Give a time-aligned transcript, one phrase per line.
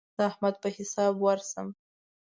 [0.15, 1.67] د احمد په حساب ورسم.